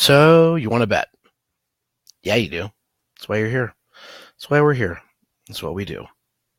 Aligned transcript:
So, 0.00 0.54
you 0.54 0.70
want 0.70 0.82
to 0.82 0.86
bet? 0.86 1.08
Yeah, 2.22 2.36
you 2.36 2.48
do. 2.48 2.70
That's 3.16 3.28
why 3.28 3.38
you're 3.38 3.50
here. 3.50 3.74
That's 4.36 4.48
why 4.48 4.60
we're 4.60 4.72
here. 4.72 5.00
That's 5.48 5.60
what 5.60 5.74
we 5.74 5.84
do. 5.84 6.06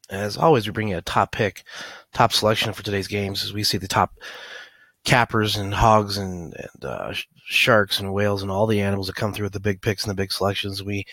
As 0.10 0.36
always, 0.36 0.68
we 0.68 0.74
bring 0.74 0.90
you 0.90 0.98
a 0.98 1.02
top 1.02 1.32
pick, 1.32 1.64
top 2.14 2.34
selection 2.34 2.74
for 2.74 2.84
today's 2.84 3.08
games 3.08 3.46
as 3.46 3.54
we 3.54 3.64
see 3.64 3.78
the 3.78 3.88
top 3.88 4.12
cappers 5.06 5.56
and 5.56 5.74
hogs 5.74 6.18
and, 6.18 6.54
and 6.54 6.84
uh, 6.84 7.14
sharks 7.46 8.02
and 8.02 8.14
whales 8.14 8.42
and 8.42 8.52
all 8.52 8.68
the 8.68 8.82
animals 8.82 9.08
that 9.08 9.16
come 9.16 9.34
through 9.34 9.46
with 9.46 9.54
the 9.54 9.62
big 9.62 9.82
picks 9.82 10.04
and 10.04 10.12
the 10.12 10.22
big 10.22 10.34
selections. 10.34 10.84
We 10.84 11.06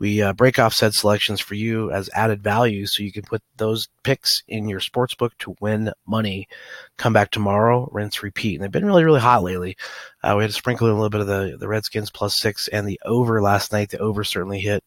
we 0.00 0.22
uh, 0.22 0.32
break 0.32 0.58
off 0.58 0.72
said 0.72 0.94
selections 0.94 1.40
for 1.40 1.54
you 1.54 1.92
as 1.92 2.08
added 2.14 2.42
value 2.42 2.86
so 2.86 3.02
you 3.02 3.12
can 3.12 3.22
put 3.22 3.42
those 3.58 3.86
picks 4.02 4.42
in 4.48 4.66
your 4.66 4.80
sports 4.80 5.14
book 5.14 5.36
to 5.40 5.54
win 5.60 5.92
money. 6.06 6.48
Come 6.96 7.12
back 7.12 7.30
tomorrow, 7.30 7.86
rinse, 7.92 8.22
repeat. 8.22 8.54
And 8.54 8.64
they've 8.64 8.72
been 8.72 8.86
really, 8.86 9.04
really 9.04 9.20
hot 9.20 9.42
lately. 9.42 9.76
Uh, 10.22 10.34
we 10.38 10.42
had 10.42 10.50
to 10.50 10.56
sprinkle 10.56 10.86
in 10.86 10.94
a 10.94 10.96
little 10.96 11.10
bit 11.10 11.20
of 11.20 11.26
the, 11.26 11.58
the 11.60 11.68
Redskins 11.68 12.10
plus 12.10 12.40
six 12.40 12.66
and 12.68 12.88
the 12.88 12.98
over 13.04 13.42
last 13.42 13.72
night. 13.72 13.90
The 13.90 13.98
over 13.98 14.24
certainly 14.24 14.60
hit. 14.60 14.82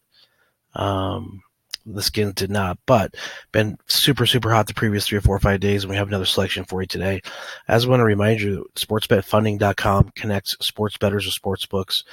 Um, 0.73 1.43
the 1.85 2.02
skins 2.02 2.34
did 2.34 2.49
not, 2.49 2.80
but 2.88 3.13
been 3.52 3.77
super, 3.85 4.26
super 4.26 4.52
hot 4.52 4.66
the 4.66 4.73
previous 4.73 5.05
three 5.05 5.20
or 5.20 5.21
four 5.21 5.35
or 5.35 5.40
five 5.40 5.59
days, 5.59 5.84
and 5.84 5.91
we 5.91 5.98
have 5.98 6.07
another 6.07 6.26
selection 6.26 6.63
for 6.63 6.82
you 6.82 6.88
today. 6.88 7.21
As 7.68 7.85
I 7.85 7.90
want 7.90 7.99
to 7.99 8.05
remind 8.05 8.41
you, 8.41 8.66
sportsbetfunding.com 8.76 10.13
connects 10.16 10.55
sports 10.59 10.98
bettors 10.98 11.26
with 11.26 11.35
sports 11.35 11.68
books. 11.68 12.04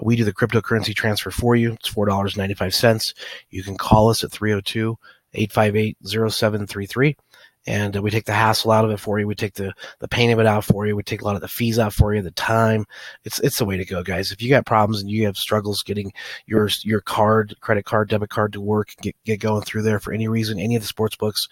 We 0.00 0.16
do 0.16 0.24
the 0.24 0.32
cryptocurrency 0.32 0.94
transfer 0.94 1.30
for 1.30 1.56
you. 1.56 1.72
It's 1.72 1.92
$4.95. 1.92 3.14
You 3.50 3.62
can 3.62 3.76
call 3.76 4.10
us 4.10 4.24
at 4.24 4.32
302 4.32 4.96
858 5.34 5.96
0733 6.02 7.16
and 7.68 7.96
we 7.96 8.10
take 8.10 8.24
the 8.24 8.32
hassle 8.32 8.70
out 8.70 8.86
of 8.86 8.90
it 8.90 8.98
for 8.98 9.20
you. 9.20 9.26
We 9.26 9.34
take 9.34 9.54
the 9.54 9.74
the 9.98 10.08
pain 10.08 10.30
of 10.30 10.38
it 10.38 10.46
out 10.46 10.64
for 10.64 10.86
you. 10.86 10.96
We 10.96 11.02
take 11.02 11.20
a 11.20 11.24
lot 11.24 11.34
of 11.34 11.42
the 11.42 11.48
fees 11.48 11.78
out 11.78 11.92
for 11.92 12.14
you, 12.14 12.22
the 12.22 12.30
time. 12.30 12.86
It's 13.24 13.38
it's 13.40 13.58
the 13.58 13.66
way 13.66 13.76
to 13.76 13.84
go, 13.84 14.02
guys. 14.02 14.32
If 14.32 14.40
you 14.40 14.48
got 14.48 14.64
problems 14.64 15.02
and 15.02 15.10
you 15.10 15.26
have 15.26 15.36
struggles 15.36 15.82
getting 15.82 16.10
your 16.46 16.70
your 16.82 17.02
card, 17.02 17.54
credit 17.60 17.84
card, 17.84 18.08
debit 18.08 18.30
card 18.30 18.54
to 18.54 18.60
work, 18.60 18.94
get 19.02 19.14
get 19.24 19.40
going 19.40 19.62
through 19.62 19.82
there 19.82 20.00
for 20.00 20.14
any 20.14 20.28
reason, 20.28 20.58
any 20.58 20.76
of 20.76 20.82
the 20.82 20.88
sports 20.88 21.16
books, 21.16 21.46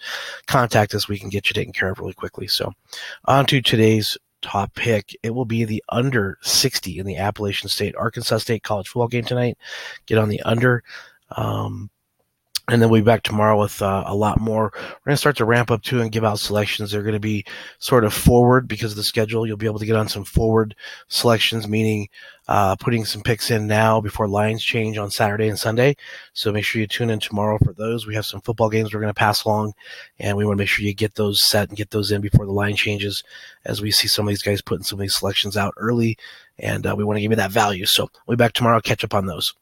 contact 0.47 0.95
us. 0.95 1.07
We 1.07 1.19
can 1.19 1.29
get 1.29 1.49
you 1.49 1.53
taken 1.53 1.73
care 1.73 1.91
of 1.91 1.99
really 1.99 2.13
quickly. 2.13 2.47
So, 2.47 2.73
on 3.25 3.45
to 3.47 3.61
today's 3.61 4.17
top 4.41 4.73
pick. 4.75 5.15
It 5.23 5.31
will 5.31 5.45
be 5.45 5.63
the 5.63 5.83
under 5.89 6.37
60 6.41 6.99
in 6.99 7.05
the 7.05 7.17
Appalachian 7.17 7.69
State 7.69 7.95
Arkansas 7.95 8.39
State 8.39 8.63
college 8.63 8.87
football 8.87 9.07
game 9.07 9.25
tonight. 9.25 9.57
Get 10.05 10.17
on 10.17 10.29
the 10.29 10.41
under. 10.41 10.83
Um, 11.31 11.89
and 12.69 12.81
then 12.81 12.89
we'll 12.89 12.99
be 12.99 13.05
back 13.05 13.23
tomorrow 13.23 13.57
with 13.57 13.81
uh, 13.81 14.03
a 14.05 14.15
lot 14.15 14.41
more. 14.41 14.73
We're 14.75 15.05
going 15.05 15.13
to 15.13 15.17
start 15.17 15.37
to 15.37 15.45
ramp 15.45 15.71
up 15.71 15.83
too 15.83 16.01
and 16.01 16.11
give 16.11 16.25
out 16.25 16.39
selections. 16.39 16.91
They're 16.91 17.01
going 17.01 17.13
to 17.13 17.19
be 17.19 17.45
sort 17.79 18.03
of 18.03 18.13
forward 18.13 18.67
because 18.67 18.91
of 18.91 18.97
the 18.97 19.03
schedule. 19.03 19.47
You'll 19.47 19.55
be 19.55 19.67
able 19.67 19.79
to 19.79 19.85
get 19.85 19.95
on 19.95 20.09
some 20.09 20.25
forward 20.25 20.75
selections, 21.07 21.65
meaning 21.65 22.09
uh, 22.49 22.75
putting 22.75 23.05
some 23.05 23.21
picks 23.21 23.51
in 23.51 23.67
now 23.67 24.01
before 24.01 24.27
lines 24.27 24.61
change 24.61 24.97
on 24.97 25.09
Saturday 25.09 25.47
and 25.47 25.57
Sunday. 25.57 25.95
So 26.33 26.51
make 26.51 26.65
sure 26.65 26.81
you 26.81 26.87
tune 26.87 27.09
in 27.09 27.19
tomorrow 27.19 27.57
for 27.63 27.71
those. 27.71 28.05
We 28.05 28.15
have 28.15 28.25
some 28.25 28.41
football 28.41 28.69
games 28.69 28.93
we're 28.93 28.99
going 28.99 29.13
to 29.13 29.19
pass 29.19 29.45
along, 29.45 29.73
and 30.19 30.35
we 30.35 30.43
want 30.43 30.57
to 30.57 30.61
make 30.61 30.69
sure 30.69 30.83
you 30.83 30.93
get 30.93 31.15
those 31.15 31.41
set 31.41 31.69
and 31.69 31.77
get 31.77 31.91
those 31.91 32.11
in 32.11 32.19
before 32.19 32.45
the 32.45 32.51
line 32.51 32.75
changes 32.75 33.23
as 33.63 33.81
we 33.81 33.91
see 33.91 34.09
some 34.09 34.27
of 34.27 34.29
these 34.29 34.43
guys 34.43 34.61
putting 34.61 34.83
some 34.83 34.99
of 34.99 35.01
these 35.01 35.15
selections 35.15 35.55
out 35.55 35.73
early, 35.77 36.17
and 36.59 36.85
uh, 36.85 36.93
we 36.97 37.05
want 37.05 37.15
to 37.15 37.21
give 37.21 37.31
you 37.31 37.37
that 37.37 37.51
value. 37.51 37.85
So 37.85 38.09
we'll 38.25 38.35
be 38.35 38.43
back 38.43 38.53
tomorrow. 38.53 38.81
Catch 38.81 39.05
up 39.05 39.13
on 39.13 39.25
those. 39.25 39.53